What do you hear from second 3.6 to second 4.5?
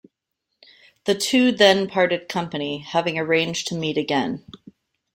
to meet again.